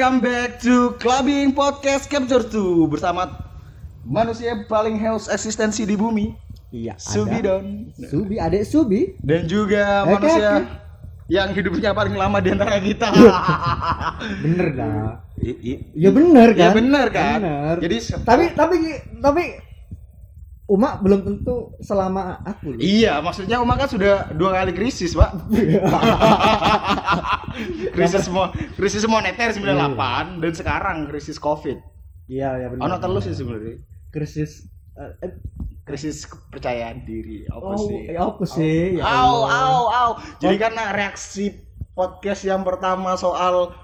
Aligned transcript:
Welcome 0.00 0.24
back 0.24 0.64
to 0.64 0.96
Clubbing 0.96 1.52
Podcast 1.52 2.08
Capture 2.08 2.40
2 2.40 2.88
bersama 2.88 3.36
manusia 4.00 4.64
paling 4.64 4.96
haus 4.96 5.28
eksistensi 5.28 5.84
di 5.84 5.92
bumi, 5.92 6.32
Iya. 6.72 6.96
Subidon, 6.96 7.92
ada. 7.92 8.08
Subi, 8.08 8.40
adek 8.40 8.64
Subi. 8.64 9.20
dan 9.20 9.44
juga 9.44 10.08
Oke, 10.08 10.24
manusia 10.24 10.48
oke. 10.56 10.72
yang 11.28 11.52
hidupnya 11.52 11.92
paling 11.92 12.16
lama 12.16 12.40
di 12.40 12.48
antara 12.48 12.80
kita. 12.80 13.12
Bener 14.40 14.66
dah. 14.72 15.20
Ya 15.92 16.08
bener 16.16 16.48
kan? 16.56 16.64
Ya 16.64 16.68
bener 16.72 17.06
kan? 17.12 17.38
Bener. 17.44 17.76
Jadi 17.84 17.96
tapi 18.24 18.44
tapi 18.56 18.76
tapi 19.20 19.44
Uma 20.64 20.96
belum 20.96 21.28
tentu 21.28 21.76
selama 21.84 22.40
aku. 22.46 22.72
loh. 22.72 22.80
Iya, 22.80 23.20
maksudnya 23.20 23.60
Uma 23.60 23.76
kan 23.76 23.90
sudah 23.90 24.32
dua 24.32 24.64
kali 24.64 24.72
krisis, 24.72 25.12
Pak. 25.12 25.34
krisis 27.96 28.26
mo 28.32 28.50
krisis 28.78 29.04
moneter 29.06 29.52
98 29.52 30.40
dan 30.42 30.52
sekarang 30.52 30.96
krisis 31.08 31.36
Covid. 31.36 31.78
Iya, 32.30 32.62
ya 32.62 32.66
bener. 32.70 32.82
Ono 32.86 32.96
terus 33.02 33.26
sih 33.26 33.34
sebenarnya. 33.34 33.82
krisis 34.10 34.66
eh, 34.98 35.26
eh, 35.26 35.32
Krisis 35.90 36.22
kepercayaan 36.22 37.02
diri. 37.02 37.50
Apa 37.50 37.74
oh, 37.74 37.82
sih? 37.82 37.98
ya 38.06 38.20
apa 38.22 38.44
sih? 38.46 39.02
Ya 39.02 39.02
Au, 39.02 39.42
au, 39.42 39.82
au. 39.90 40.10
Jadi 40.38 40.54
karena 40.54 40.94
reaksi 40.94 41.50
podcast 41.98 42.46
yang 42.46 42.62
pertama 42.62 43.18
soal 43.18 43.74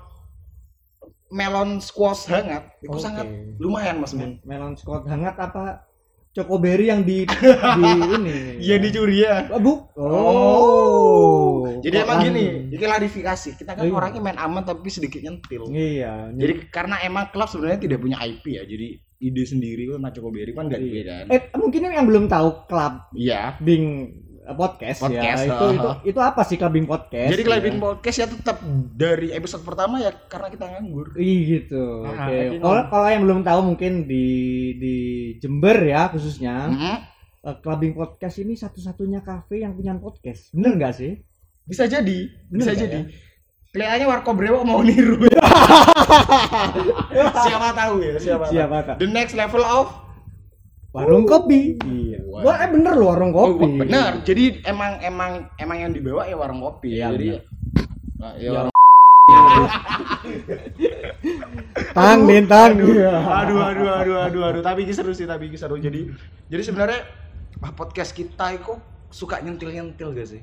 melon 1.35 1.83
squash 1.83 2.31
hangat, 2.31 2.79
itu 2.79 2.95
sangat 3.03 3.27
lumayan 3.59 3.99
Mas 3.99 4.15
Mun. 4.15 4.39
Melon 4.47 4.79
Scott 4.79 5.11
hangat 5.11 5.35
apa? 5.35 5.83
Chocoberry 6.37 6.93
yang 6.93 7.01
di 7.01 7.25
di 7.81 7.85
ini. 8.13 8.37
Iya 8.61 8.77
dicuri 8.77 9.25
ya. 9.25 9.49
Oh, 9.49 9.57
bu. 9.57 9.73
Oh. 9.97 11.81
Jadi 11.81 11.97
emang 11.97 12.21
gini, 12.21 12.69
ini 12.69 12.77
klarifikasi. 12.77 13.57
Kita 13.57 13.73
kan 13.73 13.85
Iya. 13.85 13.95
orangnya 13.95 14.21
main 14.21 14.37
aman 14.37 14.63
tapi 14.63 14.93
sedikit 14.93 15.25
nyentil. 15.25 15.71
Iya. 15.71 16.29
Jadi 16.37 16.69
karena 16.69 17.01
emang 17.01 17.33
klub 17.33 17.49
sebenarnya 17.49 17.81
tidak 17.81 17.99
punya 18.01 18.21
IP 18.21 18.45
ya. 18.53 18.69
Jadi 18.69 19.01
ide 19.17 19.43
sendiri 19.49 19.89
kan 19.89 20.05
Nacho 20.05 20.21
Berry 20.29 20.53
kan 20.53 20.69
enggak 20.69 20.81
Iya. 20.83 20.91
ide 20.93 21.01
kan. 21.09 21.25
eh 21.33 21.41
mungkin 21.57 21.81
yang 21.89 22.05
belum 22.05 22.25
tahu 22.29 22.69
club 22.69 22.93
Iya. 23.17 23.57
Bing 23.59 23.85
podcast, 24.55 25.03
Podcast, 25.03 25.41
ya. 25.43 25.51
Itu, 25.51 25.65
ha, 25.67 25.73
itu 25.75 25.91
itu 26.15 26.21
apa 26.23 26.41
sih 26.47 26.55
clubbing 26.55 26.87
podcast? 26.87 27.31
Jadi 27.35 27.43
ya? 27.43 27.49
Clubbing 27.51 27.77
Podcast 27.83 28.17
ya 28.23 28.27
tetap 28.31 28.57
dari 28.95 29.35
episode 29.35 29.67
pertama 29.67 29.99
ya 29.99 30.15
karena 30.31 30.49
kita 30.53 30.65
nganggur. 30.71 31.19
Ih 31.19 31.39
gitu. 31.43 32.07
Ah, 32.07 32.31
Oke. 32.31 32.39
tapi 32.63 32.87
Kalau 32.87 33.09
yang 33.11 33.23
belum 33.27 33.41
tahu 33.43 33.61
mungkin 33.75 33.93
di 34.07 34.27
di 34.79 34.97
Jember 35.43 35.83
ya 35.83 36.07
khususnya 36.15 36.71
eh, 37.43 37.57
clubbing 37.59 37.99
podcast 37.99 38.39
ini 38.39 38.55
satu-satunya 38.55 39.27
kafe 39.27 39.67
yang 39.67 39.75
punya 39.75 39.99
podcast. 39.99 40.55
Bener 40.55 40.79
nggak 40.79 40.95
sih? 40.95 41.19
Bisa 41.67 41.91
jadi, 41.91 42.31
Bener 42.47 42.63
bisa 42.63 42.73
jadi. 42.79 42.99
ya? 43.03 43.11
Kelihatannya 43.75 44.07
Warkop 44.09 44.35
Brewo 44.39 44.63
mau 44.63 44.81
niru. 44.81 45.19
siapa 47.45 47.69
tahu 47.75 47.95
ya, 48.01 48.15
siapa. 48.17 48.45
tahu. 48.49 48.53
Siapa 48.55 48.77
tak? 48.87 48.97
The 49.03 49.09
next 49.11 49.35
level 49.35 49.61
of 49.67 50.06
Warung 50.97 51.29
kopi. 51.29 51.77
Iya. 51.79 52.25
Wah. 52.25 52.41
Wah, 52.41 52.57
eh 52.65 52.69
bener 52.73 52.93
loh 52.97 53.13
warung 53.13 53.33
Oh, 53.37 53.53
kopi. 53.53 53.69
benar. 53.77 54.25
Jadi 54.25 54.65
emang 54.65 54.97
emang 55.01 55.53
emang 55.57 55.77
yang 55.79 55.93
dibawa 55.93 56.25
ya 56.25 56.37
warung 56.41 56.65
kopi. 56.65 56.97
Iya, 56.97 57.13
Jadi. 57.13 57.29
Nah, 58.17 58.33
ya, 58.35 58.49
Ya, 58.49 58.51
warung 58.57 58.75
Tang, 61.93 62.21
din, 62.25 62.45
tang. 62.47 62.73
aduh, 62.73 62.89
Iya. 62.89 63.13
aduh, 63.21 63.59
aduh, 63.61 63.89
aduh, 63.93 64.17
aduh, 64.23 64.43
aduh. 64.49 64.63
Tapi 64.65 64.85
ini 64.85 64.93
seru 64.93 65.13
sih, 65.13 65.29
tapi 65.29 65.49
ini 65.49 65.57
seru. 65.57 65.77
Jadi, 65.77 66.09
jadi 66.49 66.63
sebenarnya 66.63 67.01
ah, 67.61 67.73
podcast 67.73 68.13
kita 68.13 68.57
itu 68.57 68.73
suka 69.09 69.41
nyentil-nyentil 69.41 70.13
gak 70.13 70.29
sih? 70.29 70.41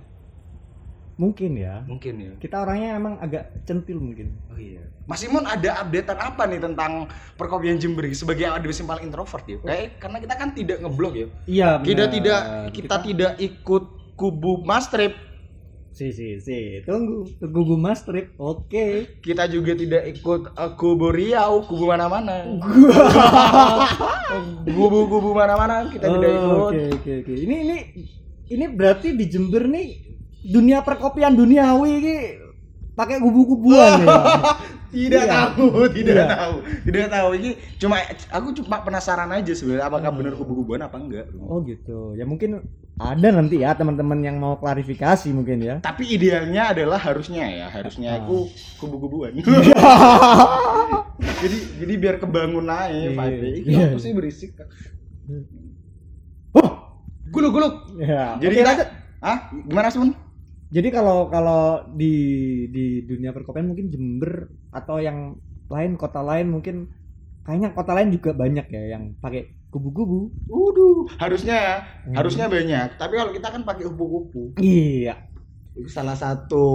Mungkin 1.13 1.51
ya. 1.55 1.85
Mungkin 1.85 2.13
ya. 2.17 2.33
Kita 2.41 2.65
orangnya 2.65 2.97
emang 2.97 3.21
agak 3.21 3.53
centil 3.69 4.01
mungkin. 4.01 4.33
Oh 4.49 4.57
iya. 4.57 4.81
Mas 5.05 5.21
Imun 5.21 5.45
ada 5.45 5.83
updatean 5.85 6.19
apa 6.19 6.43
nih 6.49 6.59
tentang 6.63 7.05
perkopian 7.37 7.77
Jember 7.77 8.07
sebagai 8.15 8.49
yang 8.49 8.57
paling 8.89 9.11
introvert 9.11 9.45
ya? 9.45 9.57
Kayak 9.61 9.87
karena 10.01 10.17
kita 10.23 10.33
kan 10.39 10.49
tidak 10.57 10.77
ngeblog 10.81 11.13
ya. 11.13 11.27
Iya, 11.45 11.69
Kita 11.85 12.05
tidak 12.09 12.41
kita, 12.73 12.95
tidak 13.05 13.33
ikut 13.37 13.83
kubu 14.17 14.65
Mas 14.65 14.89
Trip. 14.89 15.33
Si, 15.93 16.09
si, 16.09 16.41
si. 16.41 16.81
Tunggu. 16.89 17.21
Tunggu 17.37 17.69
gue 17.69 17.77
mas 17.77 18.01
trip. 18.01 18.33
Oke. 18.41 19.13
Kita 19.21 19.45
juga 19.45 19.77
tidak 19.77 20.09
ikut 20.09 20.57
uh, 20.57 20.73
kubu 20.73 21.13
Riau, 21.13 21.61
kubu 21.69 21.85
mana-mana. 21.85 22.49
Kubu-kubu 24.65 25.37
mana-mana 25.37 25.85
kita 25.93 26.09
tidak 26.09 26.33
ikut. 26.33 26.49
Oh, 26.49 26.73
Oke 26.73 26.97
oke 26.97 27.11
oke. 27.21 27.33
Ini 27.37 27.55
ini 27.61 27.77
ini 28.49 28.65
berarti 28.73 29.13
di 29.13 29.29
Jember 29.29 29.69
nih 29.69 30.12
dunia 30.43 30.79
perkopian 30.81 31.33
duniawi 31.33 31.89
ini 31.97 32.15
pakai 32.93 33.17
kubu-kubuan 33.17 34.03
ya. 34.03 34.17
tidak 34.93 35.25
Iya. 35.25 35.33
tahu, 35.49 35.65
tidak 35.89 36.13
Iya. 36.13 36.25
tahu, 36.29 36.55
tidak 36.85 37.07
tahu. 37.09 37.29
Ini 37.33 37.49
cuma 37.81 37.95
aku 38.29 38.47
cuma 38.53 38.77
penasaran 38.79 39.25
aja 39.31 39.49
sebenarnya 39.49 39.89
apakah 39.89 40.13
benar 40.13 40.37
kubu-kubuan 40.37 40.85
apa 40.85 41.01
enggak. 41.01 41.25
Oh 41.41 41.65
gitu. 41.65 42.13
Ya 42.13 42.29
mungkin 42.29 42.61
ada 42.93 43.33
nanti 43.33 43.57
ya 43.57 43.73
teman-teman 43.73 44.21
yang 44.21 44.37
mau 44.37 44.53
klarifikasi 44.55 45.25
mungkin 45.33 45.65
ya. 45.65 45.75
Tapi 45.81 46.13
idealnya 46.13 46.69
adalah 46.69 47.01
harusnya 47.01 47.49
ya, 47.49 47.65
harusnya 47.67 48.13
Ah. 48.13 48.21
aku 48.21 48.45
kubu-kubuan. 48.77 49.33
jadi 51.41 51.57
jadi 51.81 51.93
biar 51.97 52.15
kebangun 52.21 52.69
aja 52.69 52.93
Iya, 52.93 53.09
vibe. 53.11 53.47
Ini 53.65 53.73
iya. 53.73 53.85
apa 53.89 53.97
sih 53.97 54.13
berisik? 54.13 54.53
Oh. 56.53 56.69
Gulung-gulung. 57.33 57.97
Ya. 57.97 58.37
Jadi 58.37 58.53
Oke, 58.53 58.61
kita, 58.61 58.71
ah 59.19 59.37
gimana 59.49 59.89
Sun? 59.89 60.13
Jadi 60.75 60.87
kalau 60.95 61.15
kalau 61.33 61.59
di 61.99 62.05
di 62.75 62.79
dunia 63.09 63.29
perkopian 63.35 63.67
mungkin 63.69 63.87
Jember 63.93 64.31
atau 64.77 64.95
yang 65.07 65.17
lain 65.73 65.91
kota 66.01 66.19
lain 66.29 66.47
mungkin 66.53 66.75
kayaknya 67.45 67.69
kota 67.77 67.91
lain 67.97 68.09
juga 68.15 68.31
banyak 68.41 68.65
ya 68.75 68.81
yang 68.93 69.03
pakai 69.23 69.41
kubu-kubu. 69.73 70.15
Waduh, 70.51 70.95
harusnya 71.21 71.55
ya, 71.67 71.75
Hmm. 72.05 72.15
harusnya 72.17 72.45
banyak. 72.55 72.87
Tapi 72.99 73.13
kalau 73.19 73.31
kita 73.37 73.47
kan 73.53 73.61
pakai 73.67 73.83
kupu-kupu. 73.89 74.41
Iya. 74.57 75.32
Itu 75.73 75.89
salah 75.89 76.13
satu 76.13 76.65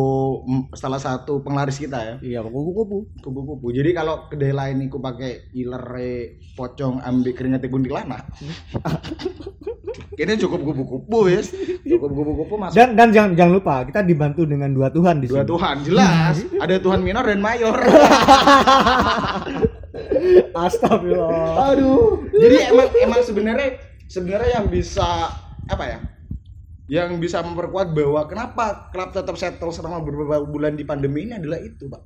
salah 0.74 0.98
satu 0.98 1.38
penglaris 1.38 1.78
kita 1.78 1.98
ya. 2.02 2.14
Iya 2.18 2.40
kubu-kubu. 2.42 3.06
kupu-kupu. 3.22 3.70
Jadi 3.70 3.94
kalau 3.94 4.26
kedai 4.26 4.50
lain 4.50 4.90
iku 4.90 4.98
pakai 4.98 5.54
ilere 5.54 6.42
pocong 6.58 6.98
ambek 7.06 7.38
keringat 7.38 7.62
kuntilanak. 7.70 8.26
Kini 10.18 10.34
cukup 10.34 10.66
kupu-kupu 10.66 11.30
ya. 11.30 11.38
Cukup 11.86 12.10
kupu-kupu 12.10 12.54
masuk 12.58 12.74
Dan 12.74 12.98
dan 12.98 13.14
jangan 13.14 13.38
jangan 13.38 13.52
lupa 13.54 13.86
kita 13.86 14.02
dibantu 14.02 14.42
dengan 14.42 14.74
dua 14.74 14.90
Tuhan 14.90 15.22
di 15.22 15.30
dua 15.30 15.46
sini. 15.46 15.50
Tuhan 15.54 15.76
jelas. 15.86 16.34
Ada 16.66 16.82
Tuhan 16.82 16.98
minor 16.98 17.22
dan 17.22 17.38
mayor. 17.38 17.78
Astagfirullah. 20.58 21.70
Aduh. 21.70 22.26
Jadi 22.34 22.56
emang 22.74 22.88
emang 22.98 23.22
sebenarnya 23.22 23.78
sebenarnya 24.10 24.58
yang 24.58 24.66
bisa 24.66 25.30
apa 25.70 25.84
ya? 25.86 25.98
Yang 26.88 27.20
bisa 27.20 27.44
memperkuat 27.44 27.92
bahwa 27.92 28.24
kenapa 28.24 28.88
klub 28.90 29.12
tetap 29.12 29.36
settle 29.36 29.70
selama 29.70 30.00
beberapa 30.00 30.40
bulan 30.42 30.74
di 30.74 30.88
pandemi 30.88 31.28
ini 31.28 31.36
adalah 31.36 31.60
itu, 31.60 31.84
Pak. 31.86 32.00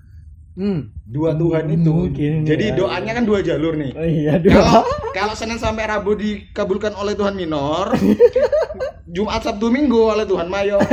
Hmm. 0.52 0.92
Dua 1.08 1.32
Tuhan 1.32 1.64
itu. 1.72 1.88
Mungkin 1.88 2.44
Jadi 2.44 2.64
ya. 2.72 2.76
doanya 2.76 3.12
kan 3.16 3.24
dua 3.24 3.40
jalur 3.40 3.72
nih. 3.72 3.92
Oh 3.96 4.04
iya 4.04 4.36
kalau 4.36 4.84
dua. 4.84 5.08
kalau 5.16 5.34
Senin 5.38 5.56
sampai 5.56 5.88
Rabu 5.88 6.12
dikabulkan 6.12 6.92
oleh 6.92 7.16
Tuhan 7.16 7.32
minor, 7.32 7.96
Jumat 9.14 9.40
Sabtu 9.40 9.72
Minggu 9.72 10.12
oleh 10.12 10.28
Tuhan 10.28 10.48
mayor. 10.50 10.80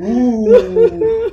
Uh, 0.00 0.48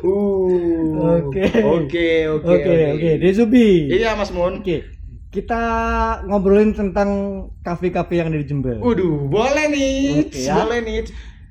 uh. 0.04 1.22
Oke. 1.24 1.46
Oke, 1.64 2.10
oke, 2.28 2.52
Oke 2.52 2.76
oke. 3.00 3.12
Desubi. 3.24 3.88
Iya, 3.88 4.18
Mas 4.20 4.28
Mun. 4.34 4.60
Oke. 4.60 4.97
Kita 5.38 5.62
ngobrolin 6.26 6.74
tentang 6.74 7.10
kafe-kafe 7.62 8.18
yang 8.18 8.34
ada 8.34 8.42
di 8.42 8.48
Jember. 8.50 8.82
Waduh, 8.82 9.30
boleh 9.30 9.70
nih, 9.70 10.26
Oke, 10.26 10.42
ya. 10.42 10.58
boleh 10.58 10.82
nih. 10.82 10.98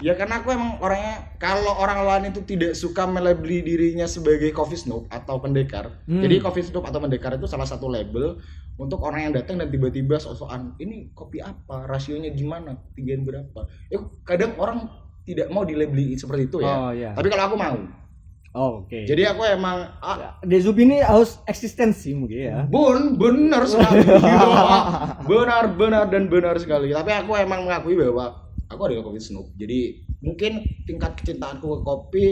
Ya 0.02 0.12
karena 0.18 0.42
aku 0.42 0.50
emang 0.52 0.76
orangnya 0.82 1.38
kalau 1.38 1.72
orang 1.78 2.02
lain 2.02 2.34
itu 2.34 2.42
tidak 2.42 2.74
suka 2.74 3.06
melabeli 3.06 3.62
dirinya 3.62 4.04
sebagai 4.04 4.50
coffee 4.50 4.76
snob 4.76 5.06
atau 5.08 5.38
pendekar. 5.38 6.02
Hmm. 6.04 6.20
Jadi 6.20 6.42
coffee 6.42 6.66
snob 6.66 6.82
atau 6.82 6.98
pendekar 6.98 7.38
itu 7.38 7.46
salah 7.46 7.64
satu 7.64 7.86
label 7.86 8.42
untuk 8.76 9.00
orang 9.06 9.30
yang 9.30 9.34
datang 9.38 9.56
dan 9.56 9.72
tiba-tiba 9.72 10.20
sok-sokan 10.20 10.76
ini 10.82 11.14
kopi 11.16 11.40
apa, 11.40 11.88
rasionya 11.88 12.28
gimana, 12.34 12.76
ketinggian 12.90 13.24
berapa. 13.24 13.70
Ya 13.88 14.02
kadang 14.26 14.58
orang 14.60 14.90
tidak 15.24 15.48
mau 15.48 15.64
dilabeli 15.64 16.18
seperti 16.18 16.50
itu 16.50 16.58
ya. 16.60 16.74
Oh 16.74 16.90
iya. 16.92 17.10
Tapi 17.14 17.28
kalau 17.32 17.44
aku 17.48 17.56
mau. 17.56 17.78
Oh, 18.56 18.88
Oke. 18.88 19.04
Jadi 19.04 19.28
aku 19.28 19.44
emang 19.44 19.84
ah, 20.00 20.40
Desubi 20.40 20.88
ini 20.88 21.04
harus 21.04 21.36
eksistensi 21.44 22.16
mungkin 22.16 22.38
ya. 22.40 22.58
Bun, 22.64 23.20
benar 23.20 23.68
sekali. 23.70 24.00
benar, 25.28 25.76
benar 25.76 26.08
dan 26.08 26.24
benar 26.32 26.56
sekali. 26.56 26.88
Tapi 26.88 27.12
aku 27.12 27.36
emang 27.36 27.68
mengakui 27.68 28.00
bahwa 28.00 28.48
aku 28.64 28.80
adalah 28.88 29.04
kopi 29.04 29.20
snob. 29.20 29.52
Jadi 29.60 30.00
mungkin 30.24 30.64
tingkat 30.88 31.20
kecintaanku 31.20 31.68
ke 31.68 31.78
kopi 31.84 32.24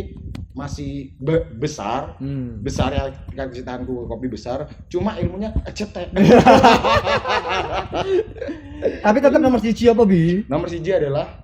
masih 0.56 1.12
be- 1.20 1.44
besar. 1.60 2.16
Hmm. 2.16 2.64
Besar 2.64 2.96
ya 2.96 3.12
tingkat 3.28 3.52
kecintaanku 3.52 3.92
ke 3.92 4.04
kopi 4.08 4.26
besar. 4.32 4.64
Cuma 4.88 5.20
ilmunya 5.20 5.52
cetek. 5.76 6.08
Tapi 9.04 9.18
tetap 9.20 9.40
nomor 9.40 9.60
siji 9.60 9.92
apa 9.92 10.08
bi? 10.08 10.40
Nomor 10.48 10.72
siji 10.72 10.88
adalah 10.88 11.43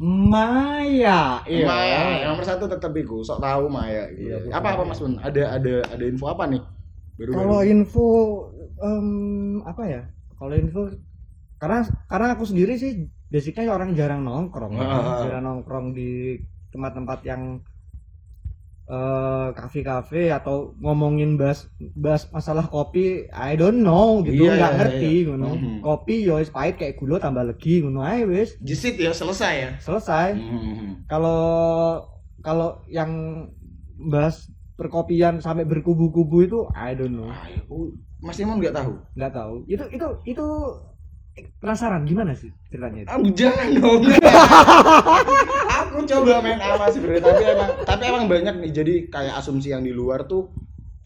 Maya. 0.00 1.44
Iya. 1.44 1.66
Maya, 1.68 2.00
nomor 2.32 2.40
satu 2.40 2.64
tetap 2.64 2.88
iku, 2.96 3.20
sok 3.20 3.44
tahu 3.44 3.68
Maya. 3.68 4.08
Gitu. 4.16 4.32
Iya, 4.32 4.56
apa 4.56 4.72
apa 4.72 4.82
Mas 4.88 4.96
Bun? 4.96 5.20
Ada 5.20 5.60
ada 5.60 5.74
ada 5.92 6.04
info 6.08 6.24
apa 6.32 6.48
nih? 6.48 6.62
Baru 7.20 7.30
Kalau 7.36 7.58
info 7.60 8.06
em, 8.80 9.08
apa 9.60 9.82
ya? 9.84 10.02
Kalau 10.40 10.56
info 10.56 10.88
karena 11.60 11.84
karena 12.08 12.26
aku 12.32 12.48
sendiri 12.48 12.80
sih 12.80 13.12
basicnya 13.28 13.68
orang 13.68 13.92
jarang 13.92 14.24
nongkrong, 14.24 14.72
ya. 14.80 14.88
Ah. 14.88 15.20
jarang 15.28 15.44
nongkrong 15.44 15.92
di 15.92 16.40
tempat-tempat 16.72 17.20
yang 17.28 17.60
eh 18.90 19.48
kafe-kafe 19.54 20.28
atau 20.28 20.74
ngomongin 20.76 21.38
bahas 21.38 21.70
bahas 21.94 22.26
masalah 22.28 22.66
kopi 22.66 23.30
I 23.30 23.54
don't 23.54 23.80
know 23.80 24.18
gitu 24.20 24.44
Iya, 24.44 24.52
nggak 24.52 24.66
iya, 24.66 24.76
ngerti 24.76 25.12
iya. 25.14 25.26
ngono 25.28 25.48
Mhm. 25.52 25.78
kopi 25.80 26.14
yo 26.20 26.34
wis 26.36 26.50
pahit 26.50 26.74
kayak 26.74 26.98
gula 26.98 27.16
tambah 27.16 27.44
legi 27.44 27.80
ngono 27.80 28.02
ae 28.02 28.26
wis 28.26 28.58
Jisit 28.58 28.98
ya 28.98 29.12
selesai 29.12 29.54
ya. 29.56 29.70
selesai 29.78 30.34
Hmm. 30.34 31.06
kalau 31.06 32.02
kalau 32.40 32.82
yang 32.84 33.46
bahas 34.02 34.50
perkopian 34.74 35.38
sampai 35.38 35.62
berkubu-kubu 35.62 36.42
itu 36.42 36.58
I 36.72 36.92
don't 36.92 37.14
know 37.14 37.28
Ah, 37.28 37.46
aku- 37.46 37.94
Mas 38.18 38.36
Imon 38.36 38.58
nggak 38.58 38.74
tahu. 38.74 38.98
nggak 39.14 39.32
tahu 39.32 39.54
itu 39.64 39.84
itu 39.88 40.06
itu 40.26 40.46
penasaran 41.56 42.02
gimana 42.02 42.34
sih 42.34 42.50
ceritanya 42.66 43.00
itu? 43.00 43.08
Aku 43.08 43.26
jangan 43.32 43.68
dong. 43.72 44.02
aku 45.70 46.02
coba 46.04 46.42
main 46.42 46.58
apa 46.58 46.90
sebenarnya 46.90 47.22
tapi 47.22 47.42
emang 47.46 47.70
tapi 47.82 48.02
emang 48.04 48.24
banyak 48.26 48.54
nih 48.58 48.70
jadi 48.74 48.94
kayak 49.06 49.34
asumsi 49.38 49.70
yang 49.70 49.82
di 49.82 49.94
luar 49.94 50.26
tuh 50.26 50.50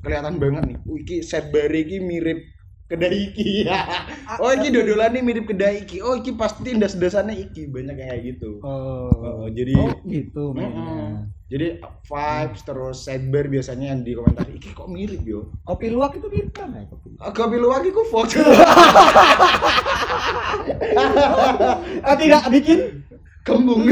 kelihatan 0.01 0.37
banget 0.37 0.63
nih. 0.69 0.79
Iki 0.85 1.17
set 1.21 1.49
bare 1.49 1.81
iki 1.81 1.97
mirip 1.99 2.39
kedai 2.85 3.33
iki. 3.33 3.65
oh 4.45 4.53
iki 4.53 4.69
dodolan 4.69 5.17
nih 5.17 5.25
mirip 5.25 5.49
kedai 5.49 5.81
iki. 5.81 6.05
Oh 6.05 6.13
iki 6.13 6.37
pasti 6.37 6.77
ndas-ndasannya 6.77 7.41
iki 7.41 7.65
banyak 7.67 7.97
yang 7.97 8.09
kayak 8.13 8.23
gitu. 8.29 8.61
oh, 8.61 9.09
Oh, 9.17 9.49
jadi 9.49 9.73
oh 9.81 9.97
gitu 10.05 10.53
Mm-mm. 10.53 10.61
mainnya. 10.61 11.25
jadi 11.45 11.77
vibes 11.81 12.61
terus 12.65 13.05
sidebar 13.05 13.47
biasanya 13.47 13.93
yang 13.93 14.01
di 14.03 14.13
komentar 14.13 14.49
iki 14.49 14.73
kok 14.73 14.89
mirip 14.89 15.23
yo. 15.23 15.53
kopi 15.63 15.87
luwak 15.89 16.17
itu 16.17 16.27
mirip 16.29 16.53
kan 16.53 16.73
ya 16.73 16.85
kopi 16.85 17.15
luwak? 17.15 17.25
Agak 17.25 17.47
bilu 17.49 17.69
lagi 17.69 17.89
ku 17.89 18.03
foto. 18.09 18.41
ah, 22.05 22.17
tidak 22.17 22.45
bikin 22.51 23.04
Kembung. 23.45 23.85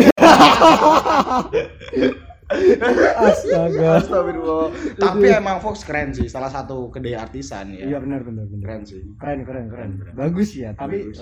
astaga 3.19 3.96
Astagfirullah. 3.96 4.69
Tapi 4.94 5.26
emang 5.31 5.56
Fox 5.58 5.81
keren 5.82 6.12
sih, 6.12 6.26
salah 6.26 6.49
satu 6.49 6.88
kedai 6.88 7.14
artisan 7.14 7.72
ya. 7.72 7.84
iya 7.87 7.96
benar 7.96 8.20
benar 8.20 8.44
benar 8.44 8.60
Keren 8.62 8.82
sih. 8.82 9.00
keren 9.14 9.40
keren 9.43 9.66
keren 9.66 9.90
Keren. 9.96 10.14
bagus 10.14 10.52
ya 10.52 10.72
tapi 10.72 11.00
Bagus. 11.06 11.20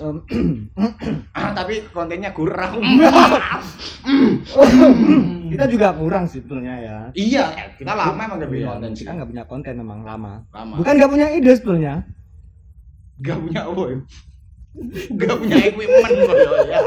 Ah, 1.31 1.51
tapi 1.53 1.87
kontennya 1.89 2.31
kurang. 2.31 2.79
kita 5.47 5.65
juga 5.67 5.91
kurang 5.93 6.23
sih 6.25 6.39
sebetulnya 6.39 6.73
ya 6.73 6.97
iya, 7.13 7.45
kita 7.75 7.91
lama 7.91 8.15
emang 8.17 8.39
gak 8.39 8.49
punya 8.49 8.59
Iya, 8.61 8.71
konten 8.71 8.89
sih. 8.89 9.03
kita 9.03 9.11
nggak 9.13 9.29
punya 9.29 9.43
konten 9.45 9.73
memang 9.77 9.99
lama 10.01 10.33
Lama. 10.49 10.73
bukan 10.75 10.93
nggak 10.95 11.11
punya 11.11 11.27
ide 11.29 11.51
sebetulnya 11.53 11.93
Gak 13.19 13.37
punya 13.37 13.61
apa 13.61 13.83
ya? 13.85 13.97
Gak 15.19 15.35
punya 15.35 15.57
equipment 15.67 16.15
kok 16.31 16.63
ya. 16.63 16.79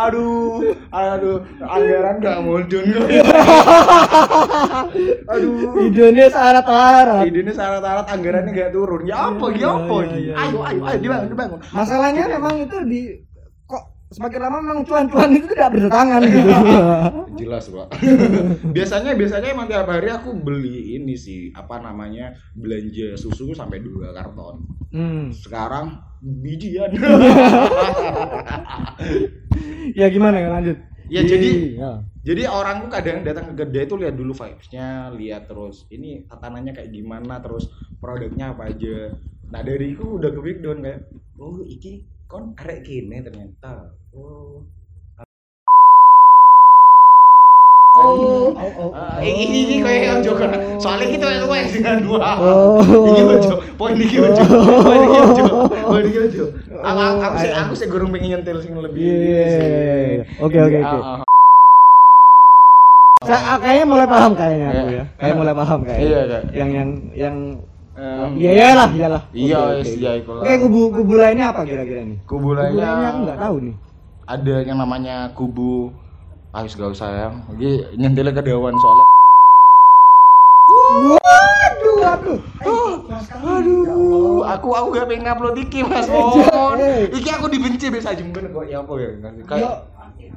Aduh, 0.00 0.64
aduh, 0.88 1.44
anggaran 1.60 2.24
gak 2.24 2.40
mudun 2.40 2.88
kok. 2.88 3.08
Aduh. 5.36 5.76
idenya 5.84 6.32
syarat-syarat 6.32 7.28
Idenya 7.28 7.52
syarat-syarat 7.52 8.06
anggarannya 8.08 8.56
gak 8.56 8.72
turun. 8.72 9.04
Ya 9.04 9.28
apa, 9.28 9.44
ya 9.52 9.76
apa 9.76 9.92
iya, 9.92 10.08
Gi? 10.08 10.16
iya, 10.24 10.32
Ayo, 10.40 10.56
iya, 10.56 10.64
ayo, 10.64 10.80
iya. 10.80 10.88
ayo 10.88 10.98
dibangun, 11.04 11.28
dibangun. 11.28 11.58
masalahnya 11.68 12.24
memang 12.32 12.54
itu 12.64 12.76
di 12.88 13.00
semakin 14.06 14.38
lama 14.38 14.58
memang 14.62 14.80
cuan-cuan 14.82 15.34
itu 15.34 15.50
tidak 15.50 15.74
berdatangan 15.74 16.20
gitu 16.24 16.50
Jelas, 17.42 17.68
Pak. 17.68 17.88
biasanya 18.76 19.12
biasanya 19.12 19.48
emang 19.52 19.66
tiap 19.66 19.84
hari 19.86 20.08
aku 20.08 20.32
beli 20.32 20.96
ini 20.96 21.12
sih, 21.14 21.52
apa 21.52 21.78
namanya? 21.78 22.32
belanja 22.54 23.12
susu 23.14 23.52
sampai 23.52 23.82
dua 23.82 24.14
karton. 24.14 24.64
hmm. 24.88 25.34
Sekarang 25.36 26.00
bijian. 26.22 26.96
ya 29.98 30.06
gimana 30.08 30.36
ya 30.38 30.48
lanjut 30.50 30.78
Ya, 31.06 31.22
jadi- 31.22 31.78
ya. 31.78 32.02
Jadi 32.26 32.42
orang 32.50 32.82
tuh 32.82 32.90
kadang 32.90 33.22
datang 33.22 33.54
ke 33.54 33.62
kedai 33.62 33.86
itu 33.86 33.94
lihat 33.94 34.18
dulu 34.18 34.34
vibes-nya, 34.34 35.14
lihat 35.14 35.46
terus 35.46 35.86
ini 35.86 36.26
tatanannya 36.26 36.74
kayak 36.74 36.90
gimana, 36.90 37.38
terus 37.38 37.70
produknya 38.02 38.50
apa 38.50 38.74
aja. 38.74 39.14
Nah 39.46 39.62
dari 39.62 39.94
itu 39.94 40.18
udah 40.18 40.34
ke 40.34 40.40
breakdown 40.42 40.82
kayak, 40.82 41.06
oh 41.38 41.62
iki 41.62 42.02
kon 42.26 42.58
arek 42.58 42.82
gini 42.82 43.22
ternyata. 43.22 43.94
Oh. 44.10 44.66
Oh, 47.96 48.52
Ah, 48.92 49.24
iki 49.24 49.64
iki 49.64 49.76
kayak 49.80 50.20
ojo 50.20 50.36
kan. 50.36 50.52
Soalnya 50.76 51.16
kita 51.16 51.26
yang 51.32 51.42
luwes 51.48 51.72
dengan 51.72 51.96
dua. 52.04 52.28
Oh. 52.36 52.76
Iki 52.84 53.22
ojo, 53.24 53.54
poin 53.80 53.96
iki 53.96 54.20
ojo, 54.20 54.44
poin 54.84 55.00
iki 55.00 55.18
ojo, 55.24 55.44
poin 55.64 56.04
iki 56.04 56.18
ojo. 56.28 56.44
Aku 56.84 57.00
aku 57.00 57.18
aku 57.24 57.36
sih 57.40 57.50
aku 57.56 57.72
sih 57.72 57.86
gurung 57.88 58.12
pengen 58.12 58.36
nyentil 58.36 58.60
sing 58.60 58.76
lebih. 58.76 59.00
Iya, 59.00 59.16
iya, 59.16 59.46
iya, 59.48 59.94
iya. 60.20 60.24
Oke, 60.44 60.58
oke, 60.60 60.76
oke. 60.76 60.98
Saya 63.24 63.56
kayaknya 63.64 63.86
mulai 63.88 64.06
paham 64.06 64.32
kayaknya 64.36 64.66
aku 64.68 64.76
Iya. 64.76 64.92
ya. 64.92 65.04
Kayak 65.16 65.34
mulai 65.40 65.54
paham 65.56 65.80
kayaknya. 65.80 66.04
Iya, 66.04 66.20
Kak. 66.28 66.42
Yang 66.52 66.70
yang 66.76 66.88
yang 67.16 67.36
Em, 67.96 68.30
Iya 68.36 68.50
iyalah, 68.52 68.88
iyalah. 68.92 69.22
Iya, 69.32 69.58
wes, 69.72 69.88
oke. 69.88 69.96
iya, 69.96 70.10
iku 70.20 70.30
lah. 70.36 70.42
Oke, 70.44 70.52
kubu 70.60 70.80
kubu 70.92 71.12
lainnya 71.16 71.46
apa 71.48 71.60
kira-kira 71.64 72.00
nih? 72.04 72.18
Kubu 72.22 72.52
Kubu 72.52 72.58
lainnya 72.60 72.84
lainnya 72.84 73.08
aku 73.08 73.18
nggak 73.24 73.40
tahu 73.40 73.56
nih. 73.64 73.74
ada 74.26 74.54
yang 74.60 74.78
namanya 74.78 75.16
kubu 75.32 75.94
Ayo 76.50 76.66
gak 76.66 76.92
usah 76.96 77.08
ya 77.08 77.28
Ini 77.52 77.68
nyentilnya 77.94 78.32
ke 78.32 78.42
dewan 78.42 78.72
soalnya 78.80 79.04
Waduh, 80.66 81.96
waduh. 82.00 82.40
Aduh 83.28 84.40
Aku 84.40 84.68
aku 84.72 84.88
gak 84.90 85.06
pengen 85.06 85.28
upload 85.28 85.60
iki 85.60 85.84
mas 85.84 86.08
eh. 86.08 87.12
Iki 87.12 87.28
aku 87.28 87.46
dibenci 87.46 87.86
biasa 87.86 88.16
jember 88.16 88.48
kok 88.48 88.64
Ya 88.64 88.80
apa 88.80 88.92
ya 88.96 89.10
Ya, 89.14 89.30
Kayak 89.44 89.74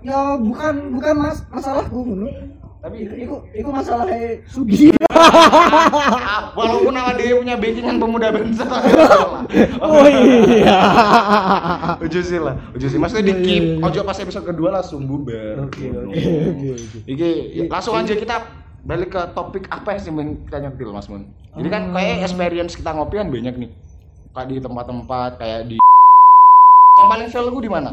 ya 0.04 0.20
bukan 0.38 0.74
bukan 0.94 1.14
mas 1.18 1.40
masalahku 1.50 1.98
ngono. 2.04 2.28
Tapi 2.80 2.98
Iku 3.04 3.36
iku 3.52 3.70
masalahnya 3.76 4.40
Sugi. 4.48 4.88
ah, 5.12 6.48
Walaupun 6.58 6.96
nama 6.96 7.12
dia 7.12 7.36
punya 7.36 7.60
backingan 7.60 8.00
pemuda 8.00 8.32
bangsa 8.32 8.64
Oh 9.84 10.08
iya. 10.08 10.80
Uju 12.00 12.20
sih 12.24 12.40
lah 12.40 12.56
Uju 12.72 12.88
sih 12.88 12.96
Maksudnya 12.96 13.26
di 13.28 13.34
Iya, 13.36 13.44
keep 13.44 13.64
iya, 13.64 13.76
iya. 13.76 13.84
Ojo 13.84 14.00
pas 14.02 14.16
episode 14.16 14.48
kedua 14.48 14.70
langsung 14.72 15.04
bubar 15.04 15.68
Oke, 15.68 15.92
oke, 15.92 16.16
oke, 16.16 16.68
oke. 16.72 16.98
Iki 17.04 17.30
langsung 17.68 17.94
aja 17.94 18.16
kita 18.16 18.36
balik 18.80 19.12
ke 19.12 19.22
topik 19.36 19.68
apa 19.68 20.00
sih 20.00 20.08
yang 20.08 20.40
kita 20.48 20.58
nyentil 20.58 20.96
Mas 20.96 21.12
Mun. 21.12 21.28
Jadi 21.52 21.68
kan 21.68 21.92
Hmm. 21.92 21.94
kayak 21.94 22.24
experience 22.24 22.74
kita 22.74 22.96
ngopi 22.96 23.20
kan 23.20 23.28
banyak 23.28 23.56
nih. 23.60 23.70
Kayak 24.32 24.48
di 24.48 24.56
tempat-tempat 24.58 25.32
kayak 25.36 25.62
di 25.68 25.76
yang 26.96 27.08
paling 27.08 27.28
fail 27.28 27.48
gue 27.50 27.60
di 27.60 27.68
mana? 27.68 27.92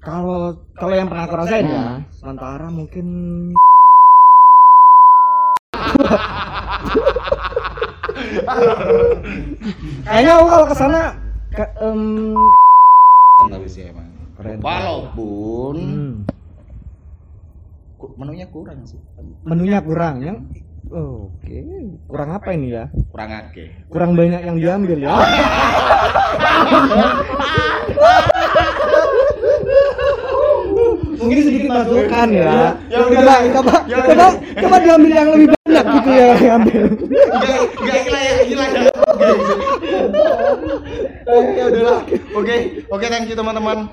Kalau 0.00 0.52
kalau 0.72 0.92
yang 0.92 1.08
pernah 1.08 1.24
aku 1.24 1.36
rasain 1.36 1.64
ya, 1.64 2.00
sementara 2.10 2.68
mungkin 2.68 3.06
kayaknya 10.02 10.32
aku 10.36 10.46
kalau 10.46 10.66
ke 10.66 10.76
sana 10.76 11.00
ke, 11.50 11.64
em, 11.80 12.00
Tapi 13.42 13.66
sih 13.66 13.82
emang. 13.86 14.08
Keren. 14.36 14.58
Walaupun 14.60 15.76
hmm, 15.76 16.12
ku- 17.96 18.14
menunya 18.16 18.46
kurang 18.46 18.84
sih. 18.84 18.96
menunya 19.42 19.78
kurang 19.80 20.24
yang 20.24 20.38
oh, 20.88 21.28
oke 21.28 21.58
kurang 22.08 22.30
apa 22.32 22.48
ini 22.50 22.72
ya 22.72 22.88
Kurang 23.12 23.30
akeh. 23.30 23.68
kurang 23.86 24.16
banyak 24.16 24.40
yang 24.40 24.56
diambil 24.56 24.96
ya 24.98 25.12
mungkin 31.20 31.38
sedikit 31.38 31.68
masukan 31.68 32.28
ya 32.32 32.50
Ya 32.88 32.98
coba 32.98 33.34
coba 33.52 33.74
coba 33.84 34.26
coba 34.56 34.76
diambil 34.80 35.12
yang 35.12 35.28
lebih 35.30 35.59
banyak 35.80 35.96
gitu 35.96 36.10
ya 36.12 36.28
yang 36.44 36.62
gila 38.04 38.20
ya, 38.20 38.34
gila 38.44 38.64
ya. 38.68 38.92
Ya 41.56 41.64
udahlah. 41.70 41.98
Oke, 42.36 42.56
oke 42.90 43.06
thank 43.08 43.28
you 43.30 43.36
teman-teman. 43.38 43.88